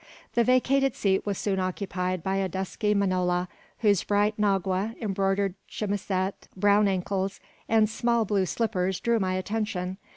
The 0.33 0.43
vacated 0.43 0.95
seat 0.95 1.27
was 1.27 1.37
soon 1.37 1.59
occupied 1.59 2.23
by 2.23 2.37
a 2.37 2.49
dusky 2.49 2.95
manola, 2.95 3.47
whose 3.81 4.03
bright 4.03 4.33
nagua, 4.35 4.95
embroidered 4.99 5.53
chemisette, 5.69 6.47
brown 6.57 6.87
ankles, 6.87 7.39
and 7.69 7.87
small 7.87 8.25
blue 8.25 8.47
slippers, 8.47 8.99
drew 8.99 9.19
my 9.19 9.35
attention. 9.35 9.97